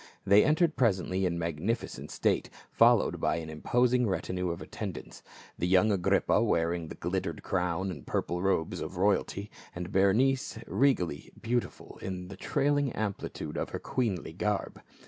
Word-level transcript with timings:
They 0.25 0.43
entered 0.43 0.75
presently 0.75 1.27
in 1.27 1.37
magnificent 1.37 2.09
state, 2.09 2.49
followed 2.71 3.19
by 3.19 3.35
an 3.35 3.51
imposing 3.51 4.07
retinue 4.07 4.49
of 4.49 4.59
attendants. 4.59 5.21
The 5.59 5.67
young 5.67 5.91
Agrippa 5.91 6.41
wearing 6.43 6.87
the 6.87 6.95
glittering 6.95 7.37
crown 7.43 7.91
and 7.91 8.07
purple 8.07 8.41
robes 8.41 8.81
of 8.81 8.97
royalty, 8.97 9.51
and 9.75 9.91
Berenice, 9.91 10.57
regally 10.65 11.31
beautiful 11.39 11.99
in 12.01 12.29
the 12.29 12.35
trailing 12.35 12.91
amplitude 12.93 13.57
of 13.57 13.69
her 13.69 13.79
queenly 13.79 14.33
garb. 14.33 14.81